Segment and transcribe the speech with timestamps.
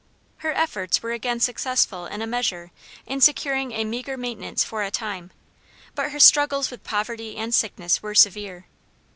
[0.37, 2.71] Her efforts were again successful in a measure
[3.05, 5.29] in securing a meagre maintenance for a time;
[5.93, 8.65] but her struggles with poverty and sickness were severe.